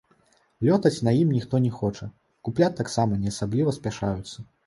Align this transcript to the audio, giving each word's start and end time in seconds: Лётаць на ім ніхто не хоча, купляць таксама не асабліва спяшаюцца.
Лётаць 0.67 1.03
на 1.07 1.11
ім 1.17 1.33
ніхто 1.35 1.59
не 1.65 1.69
хоча, 1.81 2.09
купляць 2.49 2.71
таксама 2.81 3.21
не 3.27 3.35
асабліва 3.35 3.77
спяшаюцца. 3.81 4.37